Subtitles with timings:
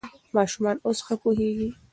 [0.35, 1.69] ماشومان اوس ښه پوهېږي.